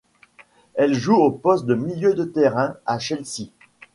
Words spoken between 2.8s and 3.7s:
à Chelsea.